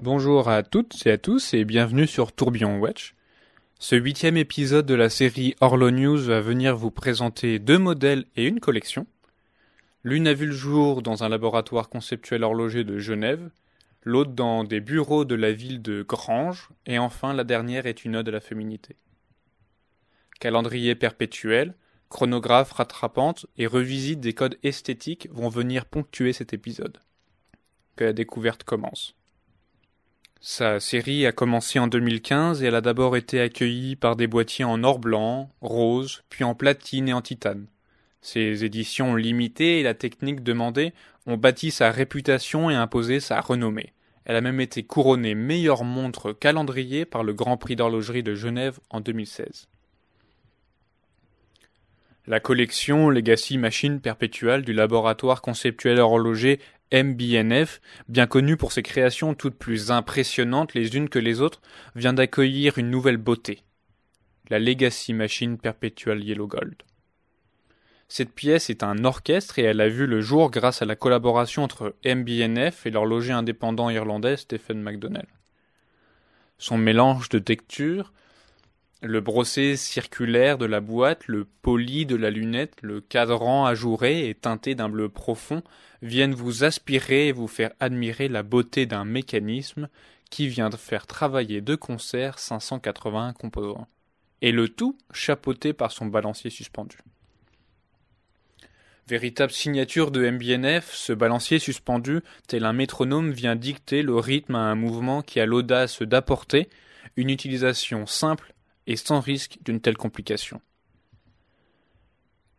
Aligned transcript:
Bonjour 0.00 0.48
à 0.48 0.62
toutes 0.62 1.04
et 1.08 1.10
à 1.10 1.18
tous 1.18 1.54
et 1.54 1.64
bienvenue 1.64 2.06
sur 2.06 2.30
Tourbillon 2.30 2.78
Watch. 2.78 3.16
Ce 3.80 3.96
huitième 3.96 4.36
épisode 4.36 4.86
de 4.86 4.94
la 4.94 5.10
série 5.10 5.56
Orlo 5.60 5.90
News 5.90 6.18
va 6.18 6.40
venir 6.40 6.76
vous 6.76 6.92
présenter 6.92 7.58
deux 7.58 7.78
modèles 7.78 8.24
et 8.36 8.46
une 8.46 8.60
collection. 8.60 9.08
L'une 10.04 10.28
a 10.28 10.34
vu 10.34 10.46
le 10.46 10.52
jour 10.52 11.02
dans 11.02 11.24
un 11.24 11.28
laboratoire 11.28 11.88
conceptuel 11.88 12.44
horloger 12.44 12.84
de 12.84 13.00
Genève, 13.00 13.50
l'autre 14.04 14.30
dans 14.30 14.62
des 14.62 14.78
bureaux 14.78 15.24
de 15.24 15.34
la 15.34 15.50
ville 15.50 15.82
de 15.82 16.04
Granges, 16.04 16.68
et 16.86 17.00
enfin 17.00 17.34
la 17.34 17.42
dernière 17.42 17.86
est 17.86 18.04
une 18.04 18.14
ode 18.14 18.28
à 18.28 18.32
la 18.32 18.40
féminité. 18.40 18.94
Calendrier 20.38 20.94
perpétuel, 20.94 21.74
chronographe 22.08 22.70
rattrapante 22.70 23.46
et 23.56 23.66
revisite 23.66 24.20
des 24.20 24.32
codes 24.32 24.58
esthétiques 24.62 25.28
vont 25.32 25.48
venir 25.48 25.86
ponctuer 25.86 26.32
cet 26.32 26.52
épisode. 26.52 26.98
Que 27.96 28.04
la 28.04 28.12
découverte 28.12 28.62
commence. 28.62 29.17
Sa 30.40 30.78
série 30.78 31.26
a 31.26 31.32
commencé 31.32 31.80
en 31.80 31.88
2015 31.88 32.62
et 32.62 32.66
elle 32.66 32.76
a 32.76 32.80
d'abord 32.80 33.16
été 33.16 33.40
accueillie 33.40 33.96
par 33.96 34.14
des 34.14 34.28
boîtiers 34.28 34.64
en 34.64 34.84
or 34.84 35.00
blanc, 35.00 35.50
rose, 35.60 36.22
puis 36.28 36.44
en 36.44 36.54
platine 36.54 37.08
et 37.08 37.12
en 37.12 37.22
titane. 37.22 37.66
Ses 38.20 38.64
éditions 38.64 39.16
limitées 39.16 39.80
et 39.80 39.82
la 39.82 39.94
technique 39.94 40.44
demandée 40.44 40.92
ont 41.26 41.36
bâti 41.36 41.72
sa 41.72 41.90
réputation 41.90 42.70
et 42.70 42.76
imposé 42.76 43.18
sa 43.18 43.40
renommée. 43.40 43.92
Elle 44.24 44.36
a 44.36 44.40
même 44.40 44.60
été 44.60 44.84
couronnée 44.84 45.34
meilleure 45.34 45.82
montre 45.82 46.32
calendrier 46.32 47.04
par 47.04 47.24
le 47.24 47.32
Grand 47.32 47.56
Prix 47.56 47.76
d'horlogerie 47.76 48.22
de 48.22 48.34
Genève 48.34 48.78
en 48.90 49.00
2016. 49.00 49.68
La 52.28 52.40
collection 52.40 53.08
Legacy 53.08 53.56
Machine 53.56 54.00
Perpetual 54.00 54.62
du 54.62 54.74
laboratoire 54.74 55.40
conceptuel 55.40 55.98
horloger 55.98 56.60
MBNF, 56.92 57.80
bien 58.08 58.26
connu 58.26 58.56
pour 58.56 58.72
ses 58.72 58.82
créations 58.82 59.34
toutes 59.34 59.56
plus 59.56 59.90
impressionnantes 59.90 60.74
les 60.74 60.96
unes 60.96 61.08
que 61.08 61.18
les 61.18 61.40
autres, 61.40 61.60
vient 61.94 62.14
d'accueillir 62.14 62.78
une 62.78 62.90
nouvelle 62.90 63.18
beauté. 63.18 63.62
La 64.48 64.58
Legacy 64.58 65.12
Machine 65.12 65.58
Perpetual 65.58 66.24
Yellow 66.24 66.46
Gold. 66.46 66.76
Cette 68.08 68.32
pièce 68.32 68.70
est 68.70 68.82
un 68.82 69.04
orchestre 69.04 69.58
et 69.58 69.64
elle 69.64 69.82
a 69.82 69.88
vu 69.88 70.06
le 70.06 70.22
jour 70.22 70.50
grâce 70.50 70.80
à 70.80 70.86
la 70.86 70.96
collaboration 70.96 71.62
entre 71.62 71.94
MBNF 72.06 72.86
et 72.86 72.90
l'horloger 72.90 73.32
indépendant 73.32 73.90
irlandais 73.90 74.38
Stephen 74.38 74.80
McDonnell. 74.80 75.26
Son 76.56 76.78
mélange 76.78 77.28
de 77.28 77.38
textures, 77.38 78.14
le 79.02 79.20
brossé 79.20 79.76
circulaire 79.76 80.58
de 80.58 80.66
la 80.66 80.80
boîte, 80.80 81.28
le 81.28 81.44
poli 81.44 82.04
de 82.04 82.16
la 82.16 82.30
lunette, 82.30 82.74
le 82.82 83.00
cadran 83.00 83.64
ajouré 83.64 84.28
et 84.28 84.34
teinté 84.34 84.74
d'un 84.74 84.88
bleu 84.88 85.08
profond 85.08 85.62
viennent 86.02 86.34
vous 86.34 86.64
aspirer 86.64 87.28
et 87.28 87.32
vous 87.32 87.48
faire 87.48 87.72
admirer 87.80 88.28
la 88.28 88.42
beauté 88.42 88.86
d'un 88.86 89.04
mécanisme 89.04 89.88
qui 90.30 90.48
vient 90.48 90.68
de 90.68 90.76
faire 90.76 91.06
travailler 91.06 91.60
de 91.60 91.74
concert 91.74 92.38
581 92.38 93.32
composants. 93.32 93.88
Et 94.42 94.52
le 94.52 94.68
tout 94.68 94.96
chapeauté 95.12 95.72
par 95.72 95.90
son 95.90 96.06
balancier 96.06 96.50
suspendu. 96.50 96.98
Véritable 99.08 99.52
signature 99.52 100.10
de 100.10 100.28
MBNF, 100.28 100.92
ce 100.92 101.12
balancier 101.12 101.58
suspendu, 101.58 102.20
tel 102.46 102.64
un 102.64 102.74
métronome, 102.74 103.30
vient 103.30 103.56
dicter 103.56 104.02
le 104.02 104.16
rythme 104.16 104.54
à 104.54 104.58
un 104.58 104.74
mouvement 104.74 105.22
qui 105.22 105.40
a 105.40 105.46
l'audace 105.46 106.02
d'apporter 106.02 106.68
une 107.16 107.30
utilisation 107.30 108.06
simple 108.06 108.52
et 108.88 108.96
sans 108.96 109.20
risque 109.20 109.58
d'une 109.64 109.80
telle 109.80 109.98
complication. 109.98 110.60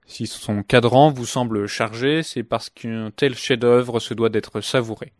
Si 0.05 0.27
son 0.27 0.63
cadran 0.63 1.11
vous 1.11 1.25
semble 1.25 1.67
chargé, 1.67 2.23
c'est 2.23 2.43
parce 2.43 2.69
qu'un 2.69 3.11
tel 3.11 3.35
chef-d'œuvre 3.35 3.99
se 3.99 4.13
doit 4.13 4.29
d'être 4.29 4.61
savouré. 4.61 5.11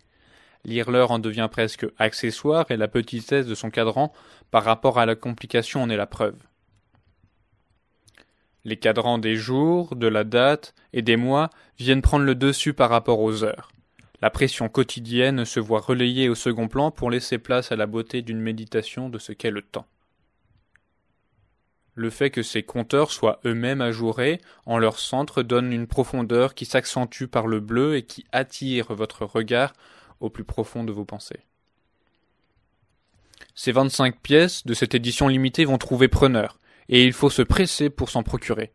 Lire 0.66 0.92
l'heure 0.92 1.12
en 1.12 1.20
devient 1.20 1.50
presque 1.52 1.88
accessoire 1.98 2.70
et 2.70 2.78
la 2.78 2.88
petitesse 2.88 3.48
de 3.48 3.56
son 3.56 3.72
cadran 3.72 4.14
par 4.52 4.64
rapport 4.64 5.00
à 5.00 5.06
la 5.06 5.16
complication 5.16 5.82
en 5.82 5.90
est 5.90 5.98
la 5.98 6.06
preuve. 6.06 6.38
Les 8.64 8.78
cadrans 8.78 9.18
des 9.18 9.36
jours, 9.36 9.96
de 9.96 10.08
la 10.08 10.24
date 10.24 10.76
et 10.94 11.02
des 11.02 11.18
mois 11.18 11.50
viennent 11.80 12.04
prendre 12.04 12.26
le 12.26 12.36
dessus 12.36 12.74
par 12.74 12.90
rapport 12.90 13.20
aux 13.20 13.44
heures. 13.44 13.72
La 14.22 14.30
pression 14.30 14.70
quotidienne 14.70 15.46
se 15.46 15.60
voit 15.60 15.80
relayée 15.80 16.30
au 16.30 16.36
second 16.36 16.68
plan 16.68 16.92
pour 16.92 17.10
laisser 17.10 17.40
place 17.40 17.72
à 17.72 17.76
la 17.76 17.88
beauté 17.88 18.22
d'une 18.22 18.42
méditation 18.42 19.10
de 19.10 19.18
ce 19.18 19.32
qu'est 19.32 19.50
le 19.50 19.62
temps 19.64 19.88
le 21.96 22.10
fait 22.10 22.30
que 22.30 22.44
ces 22.44 22.64
compteurs 22.64 23.12
soient 23.12 23.40
eux-mêmes 23.46 23.82
ajourés 23.82 24.40
en 24.66 24.78
leur 24.78 25.00
centre 25.00 25.44
donne 25.44 25.74
une 25.74 25.88
profondeur 25.88 26.54
qui 26.54 26.66
s'accentue 26.66 27.26
par 27.26 27.48
le 27.48 27.60
bleu 27.60 27.98
et 27.98 28.04
qui 28.04 28.26
attire 28.32 28.94
votre 28.94 29.26
regard 29.26 29.74
au 30.20 30.30
plus 30.30 30.44
profond 30.44 30.84
de 30.84 30.92
vos 30.92 31.06
pensées. 31.06 31.42
Ces 33.56 33.72
25 33.72 34.20
pièces 34.20 34.66
de 34.66 34.74
cette 34.74 34.96
édition 34.96 35.28
limitée 35.28 35.66
vont 35.66 35.78
trouver 35.78 36.08
preneur, 36.08 36.60
et 36.88 37.04
il 37.04 37.14
faut 37.14 37.30
se 37.30 37.42
presser 37.42 37.90
pour 37.90 38.10
s'en 38.10 38.24
procurer. 38.24 38.72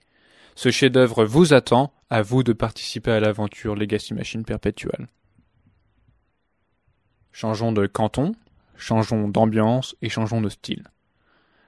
Ce 0.54 0.70
chef-d'œuvre 0.70 1.24
vous 1.24 1.54
attend, 1.54 1.92
à 2.10 2.22
vous 2.22 2.42
de 2.42 2.52
participer 2.52 3.10
à 3.10 3.20
l'aventure 3.20 3.74
Legacy 3.74 4.14
Machine 4.14 4.44
perpétuelle. 4.44 5.08
Changeons 7.32 7.72
de 7.72 7.86
canton, 7.86 8.32
changeons 8.76 9.28
d'ambiance 9.28 9.96
et 10.02 10.08
changeons 10.08 10.40
de 10.40 10.48
style. 10.48 10.84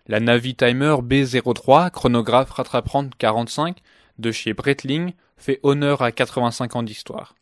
La 0.09 0.21
Navitimer 0.21 0.99
B03, 1.03 1.91
chronographe 1.91 2.50
rattrapante 2.50 3.17
45 3.19 3.78
de 4.21 4.31
chez 4.31 4.55
Breitling, 4.55 5.15
fait 5.37 5.59
honneur 5.65 6.00
à 6.00 6.12
85 6.12 6.77
ans 6.77 6.84
d'histoire. 6.84 7.34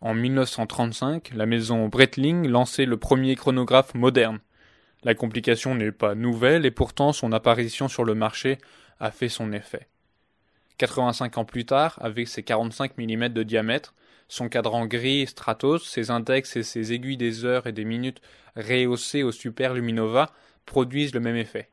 En 0.00 0.14
1935, 0.14 1.32
la 1.34 1.44
maison 1.44 1.88
Breitling 1.88 2.48
lançait 2.48 2.86
le 2.86 2.96
premier 2.96 3.36
chronographe 3.36 3.92
moderne. 3.92 4.38
La 5.02 5.14
complication 5.14 5.74
n'est 5.74 5.92
pas 5.92 6.14
nouvelle 6.14 6.64
et 6.64 6.70
pourtant 6.70 7.12
son 7.12 7.30
apparition 7.30 7.88
sur 7.88 8.04
le 8.04 8.14
marché 8.14 8.56
a 8.98 9.10
fait 9.10 9.28
son 9.28 9.52
effet. 9.52 9.86
85 10.78 11.36
ans 11.36 11.44
plus 11.44 11.66
tard, 11.66 11.98
avec 12.00 12.26
ses 12.26 12.42
45 12.42 12.96
mm 12.96 13.28
de 13.28 13.42
diamètre, 13.42 13.92
son 14.28 14.48
cadran 14.48 14.86
gris 14.86 15.26
Stratos, 15.26 15.86
ses 15.86 16.10
index 16.10 16.56
et 16.56 16.62
ses 16.62 16.94
aiguilles 16.94 17.18
des 17.18 17.44
heures 17.44 17.66
et 17.66 17.72
des 17.72 17.84
minutes 17.84 18.22
rehaussées 18.56 19.22
au 19.22 19.30
Super 19.30 19.74
Luminova 19.74 20.32
produisent 20.64 21.12
le 21.12 21.20
même 21.20 21.36
effet 21.36 21.68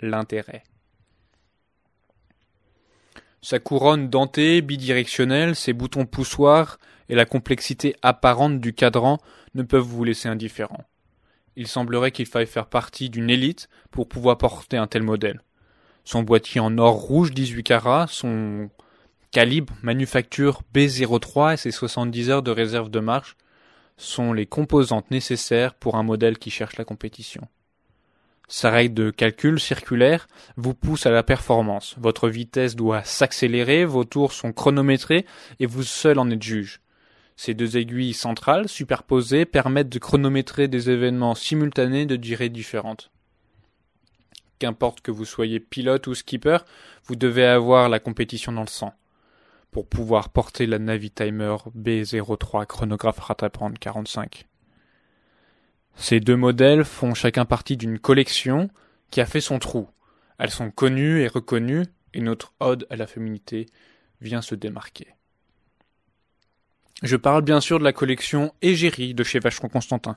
l'intérêt. 0.00 0.62
Sa 3.40 3.58
couronne 3.58 4.10
dentée, 4.10 4.60
bidirectionnelle, 4.62 5.54
ses 5.54 5.72
boutons 5.72 6.06
poussoirs 6.06 6.78
et 7.08 7.14
la 7.14 7.24
complexité 7.24 7.94
apparente 8.02 8.60
du 8.60 8.74
cadran 8.74 9.18
ne 9.54 9.62
peuvent 9.62 9.82
vous 9.82 10.04
laisser 10.04 10.28
indifférent. 10.28 10.84
Il 11.56 11.66
semblerait 11.66 12.12
qu'il 12.12 12.26
faille 12.26 12.46
faire 12.46 12.66
partie 12.66 13.10
d'une 13.10 13.30
élite 13.30 13.68
pour 13.90 14.08
pouvoir 14.08 14.38
porter 14.38 14.76
un 14.76 14.86
tel 14.86 15.02
modèle. 15.02 15.40
Son 16.04 16.22
boîtier 16.22 16.60
en 16.60 16.78
or 16.78 16.94
rouge 16.94 17.32
18 17.32 17.62
carats, 17.64 18.06
son 18.08 18.70
calibre 19.30 19.74
manufacture 19.82 20.62
B03 20.74 21.54
et 21.54 21.56
ses 21.56 21.70
70 21.70 22.30
heures 22.30 22.42
de 22.42 22.50
réserve 22.50 22.90
de 22.90 23.00
marche 23.00 23.36
sont 23.96 24.32
les 24.32 24.46
composantes 24.46 25.10
nécessaires 25.10 25.74
pour 25.74 25.96
un 25.96 26.02
modèle 26.02 26.38
qui 26.38 26.50
cherche 26.50 26.76
la 26.76 26.84
compétition. 26.84 27.48
Sa 28.50 28.70
règle 28.70 28.94
de 28.94 29.10
calcul 29.10 29.60
circulaire 29.60 30.26
vous 30.56 30.72
pousse 30.72 31.04
à 31.04 31.10
la 31.10 31.22
performance. 31.22 31.94
Votre 31.98 32.30
vitesse 32.30 32.76
doit 32.76 33.04
s'accélérer, 33.04 33.84
vos 33.84 34.04
tours 34.04 34.32
sont 34.32 34.52
chronométrés 34.52 35.26
et 35.60 35.66
vous 35.66 35.82
seul 35.82 36.18
en 36.18 36.30
êtes 36.30 36.42
juge. 36.42 36.80
Ces 37.36 37.52
deux 37.52 37.76
aiguilles 37.76 38.14
centrales 38.14 38.68
superposées 38.68 39.44
permettent 39.44 39.90
de 39.90 39.98
chronométrer 39.98 40.66
des 40.66 40.88
événements 40.88 41.34
simultanés 41.34 42.06
de 42.06 42.16
durées 42.16 42.48
différentes. 42.48 43.10
Qu'importe 44.58 45.02
que 45.02 45.10
vous 45.10 45.26
soyez 45.26 45.60
pilote 45.60 46.06
ou 46.06 46.14
skipper, 46.14 46.58
vous 47.04 47.16
devez 47.16 47.44
avoir 47.44 47.88
la 47.90 48.00
compétition 48.00 48.50
dans 48.50 48.62
le 48.62 48.66
sang. 48.66 48.94
Pour 49.70 49.86
pouvoir 49.86 50.30
porter 50.30 50.66
la 50.66 50.78
Navitimer 50.78 51.56
B03 51.76 52.66
chronographe 52.66 53.20
rattrapante 53.20 53.78
45. 53.78 54.46
Ces 56.00 56.20
deux 56.20 56.36
modèles 56.36 56.84
font 56.84 57.12
chacun 57.12 57.44
partie 57.44 57.76
d'une 57.76 57.98
collection 57.98 58.70
qui 59.10 59.20
a 59.20 59.26
fait 59.26 59.40
son 59.40 59.58
trou. 59.58 59.88
Elles 60.38 60.50
sont 60.50 60.70
connues 60.70 61.22
et 61.22 61.28
reconnues, 61.28 61.84
et 62.14 62.20
notre 62.20 62.54
ode 62.60 62.86
à 62.88 62.96
la 62.96 63.08
féminité 63.08 63.66
vient 64.20 64.40
se 64.40 64.54
démarquer. 64.54 65.08
Je 67.02 67.16
parle 67.16 67.42
bien 67.42 67.60
sûr 67.60 67.80
de 67.80 67.84
la 67.84 67.92
collection 67.92 68.54
Égérie 68.62 69.12
de 69.12 69.24
chez 69.24 69.40
Vacheron 69.40 69.68
Constantin. 69.68 70.16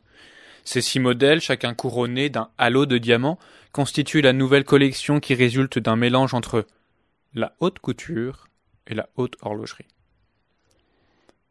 Ces 0.63 0.81
six 0.81 0.99
modèles, 0.99 1.41
chacun 1.41 1.73
couronné 1.73 2.29
d'un 2.29 2.51
halo 2.59 2.85
de 2.85 2.99
diamants, 2.99 3.39
constituent 3.71 4.21
la 4.21 4.33
nouvelle 4.33 4.63
collection 4.63 5.19
qui 5.19 5.33
résulte 5.33 5.79
d'un 5.79 5.95
mélange 5.95 6.35
entre 6.35 6.67
la 7.33 7.55
haute 7.59 7.79
couture 7.79 8.47
et 8.85 8.93
la 8.93 9.09
haute 9.15 9.35
horlogerie. 9.41 9.87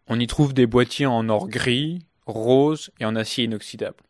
On 0.06 0.20
y 0.20 0.26
trouve 0.28 0.54
des 0.54 0.66
boîtiers 0.66 1.06
en 1.06 1.28
or 1.28 1.48
gris, 1.48 2.06
rose 2.26 2.90
et 3.00 3.04
en 3.04 3.16
acier 3.16 3.44
inoxydable. 3.44 4.02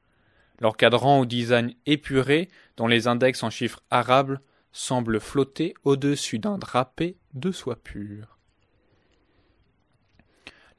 Leur 0.61 0.77
cadran 0.77 1.21
au 1.21 1.27
design 1.27 1.75
épuré, 1.87 2.49
dont 2.77 2.87
les 2.87 3.09
index 3.09 3.43
en 3.43 3.51
chiffres 3.51 3.83
arables, 3.91 4.41
semblent 4.73 5.21
flotter 5.21 5.75
au-dessus 5.85 6.39
d'un 6.39 6.59
drapé 6.59 7.17
de 7.35 7.51
soie 7.51 7.77
pure. 7.77 8.39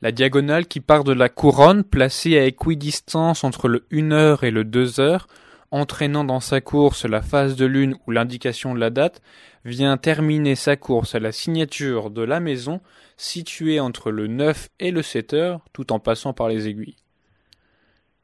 La 0.02 0.12
diagonale 0.12 0.68
qui 0.68 0.80
part 0.80 1.04
de 1.04 1.14
la 1.14 1.30
couronne, 1.30 1.84
placée 1.84 2.38
à 2.38 2.46
équidistance 2.46 3.44
entre 3.44 3.68
le 3.68 3.86
1 3.92 4.12
heure 4.12 4.44
et 4.44 4.52
le 4.52 4.64
2 4.64 5.00
heures, 5.00 5.28
entraînant 5.70 6.24
dans 6.24 6.40
sa 6.40 6.60
course 6.60 7.06
la 7.06 7.22
phase 7.22 7.56
de 7.56 7.66
lune 7.66 7.96
ou 8.06 8.12
l'indication 8.12 8.74
de 8.74 8.80
la 8.80 8.90
date, 8.90 9.22
vient 9.64 9.98
terminer 9.98 10.56
sa 10.56 10.76
course 10.76 11.16
à 11.16 11.20
la 11.20 11.32
signature 11.32 12.10
de 12.10 12.24
la 12.24 12.40
maison 12.40 12.82
située 13.16 13.80
entre 13.80 14.12
le 14.12 14.28
9 14.28 14.70
et 14.80 14.92
le 14.92 15.02
7 15.02 15.34
heures, 15.34 15.62
tout 15.72 15.94
en 15.94 16.00
passant 16.00 16.34
par 16.34 16.50
les 16.50 16.68
aiguilles. 16.68 17.01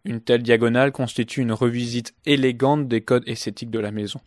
Une 0.07 0.21
telle 0.21 0.41
diagonale 0.41 0.93
constitue 0.93 1.41
une 1.41 1.51
revisite 1.51 2.15
élégante 2.25 2.87
des 2.87 3.01
codes 3.01 3.27
esthétiques 3.27 3.71
de 3.71 3.79
la 3.79 3.91
maison. 3.91 4.21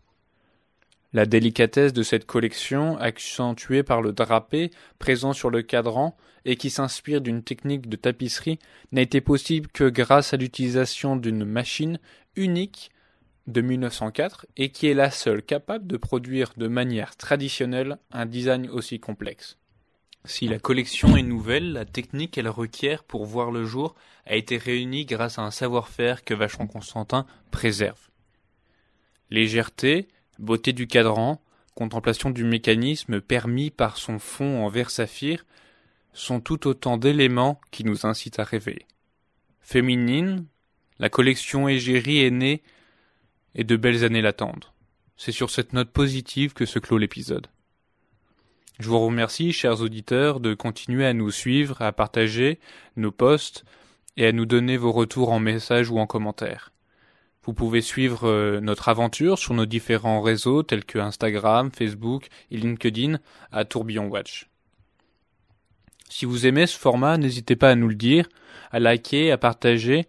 La 1.15 1.25
délicatesse 1.25 1.94
de 1.94 2.03
cette 2.03 2.27
collection, 2.27 2.99
accentuée 2.99 3.82
par 3.82 4.03
le 4.03 4.12
drapé 4.12 4.73
présent 4.99 5.32
sur 5.32 5.49
le 5.49 5.62
cadran 5.62 6.19
et 6.44 6.56
qui 6.56 6.69
s'inspire 6.69 7.23
d'une 7.23 7.43
technique 7.43 7.88
de 7.88 7.97
tapisserie, 7.97 8.59
n'a 8.93 9.00
été 9.00 9.23
possible 9.23 9.69
que 9.69 9.88
grâce 9.88 10.35
à 10.35 10.37
l'utilisation 10.37 11.17
d'une 11.17 11.47
machine 11.47 11.99
unique 12.37 12.91
de 13.47 13.62
1904 13.62 14.44
et 14.59 14.69
qui 14.69 14.87
est 14.87 14.94
la 14.94 15.11
seule 15.11 15.43
capable 15.43 15.87
de 15.87 15.97
produire 15.97 16.53
de 16.59 16.69
manière 16.69 17.17
traditionnelle 17.17 17.97
un 18.12 18.26
design 18.26 18.69
aussi 18.69 19.00
complexe. 19.00 19.56
Si 20.25 20.47
la 20.49 20.59
collection 20.59 21.17
est 21.17 21.23
nouvelle, 21.23 21.73
la 21.73 21.85
technique 21.85 22.33
qu'elle 22.33 22.49
requiert 22.49 23.05
pour 23.05 23.25
voir 23.25 23.51
le 23.51 23.65
jour 23.65 23.95
a 24.27 24.37
été 24.37 24.59
réunie 24.59 25.07
grâce 25.07 25.39
à 25.39 25.43
un 25.43 25.51
savoir-faire 25.51 26.25
que 26.25 26.35
Vachon 26.35 26.67
Constantin 26.67 27.27
préserve. 27.51 28.11
Légèreté, 29.31 30.09
beauté 30.39 30.73
du 30.73 30.87
cadran, 30.87 31.41
contemplation 31.75 32.31
du 32.31 32.45
mécanisme 32.45 33.21
permis 33.21 33.71
par 33.71 33.97
son 33.97 34.19
fond 34.19 34.65
en 34.65 34.69
verre 34.69 34.91
saphir 34.91 35.47
sont 36.13 36.41
tout 36.41 36.67
autant 36.67 36.99
d'éléments 36.99 37.61
qui 37.71 37.85
nous 37.85 38.05
incitent 38.05 38.39
à 38.39 38.45
rêver. 38.45 38.87
Féminine, 39.61 40.47
la 40.99 41.09
collection 41.09 41.69
égérie 41.69 42.23
est 42.23 42.31
née 42.31 42.63
et 43.55 43.65
de 43.65 43.77
belles 43.77 44.05
années 44.05 44.21
l'attendent. 44.21 44.67
C'est 45.17 45.33
sur 45.33 45.51
cette 45.51 45.73
note 45.73 45.91
positive 45.91 46.53
que 46.53 46.67
se 46.67 46.79
clôt 46.79 46.99
l'épisode. 46.99 47.47
Je 48.81 48.88
vous 48.88 48.99
remercie, 48.99 49.53
chers 49.53 49.82
auditeurs, 49.82 50.41
de 50.41 50.55
continuer 50.55 51.05
à 51.05 51.12
nous 51.12 51.31
suivre, 51.31 51.82
à 51.82 51.93
partager 51.93 52.59
nos 52.97 53.12
posts 53.12 53.67
et 54.17 54.27
à 54.27 54.32
nous 54.32 54.47
donner 54.47 54.79
vos 54.79 54.91
retours 54.91 55.32
en 55.32 55.38
message 55.38 55.91
ou 55.91 55.99
en 55.99 56.06
commentaire. 56.06 56.73
Vous 57.44 57.53
pouvez 57.53 57.82
suivre 57.82 58.27
euh, 58.27 58.59
notre 58.61 58.88
aventure 58.88 59.38
sur 59.38 59.53
nos 59.53 59.67
différents 59.67 60.23
réseaux 60.23 60.62
tels 60.62 60.87
que 60.87 60.99
Instagram, 60.99 61.71
Facebook 61.71 62.29
et 62.50 62.56
LinkedIn 62.56 63.19
à 63.53 63.67
Tourbillon 63.67 64.09
Watch. 64.09 64.49
Si 66.09 66.25
vous 66.25 66.47
aimez 66.47 66.67
ce 66.67 66.79
format, 66.79 67.19
n'hésitez 67.19 67.56
pas 67.56 67.69
à 67.69 67.75
nous 67.75 67.88
le 67.88 67.94
dire, 67.94 68.31
à 68.71 68.81
liker, 68.81 69.31
à 69.31 69.37
partager 69.37 70.09